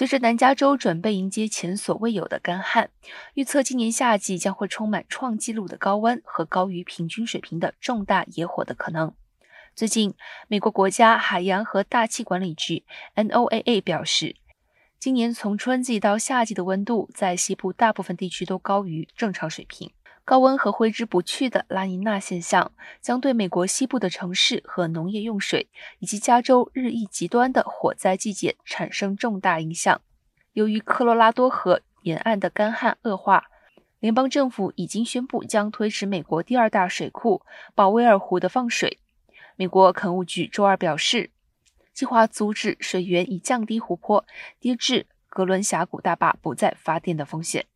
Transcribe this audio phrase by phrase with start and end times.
[0.00, 2.88] 随着南加州准备迎接前所未有的干旱，
[3.34, 9.12] 预测今年夏季将会充满创纪录的高温和高于平均水平的重大野火的可能。
[9.76, 10.14] 最近，
[10.48, 14.36] 美国国家海洋和大气管理局 （NOAA） 表示，
[14.98, 19.90] 今年从春季到夏季的温度在西部大部分地区都高于正常水平。
[20.30, 22.70] 高温和挥之不去的拉尼娜现象
[23.00, 25.68] 将对美国西部的城市和农业用水，
[25.98, 30.00] 以及加州日益极端的火灾季节产生重大影响。
[30.52, 33.46] 由于科罗拉多河沿岸的干旱恶化，
[33.98, 37.42] 联邦政府已经宣布将推迟美国第二大水库
[37.74, 39.00] 保威尔湖的放水。
[39.56, 41.30] 美国垦务局周二表示，
[41.92, 44.24] 计划阻止水源以降低湖泊
[44.60, 47.66] 跌至格伦峡谷大坝不再发电的风险。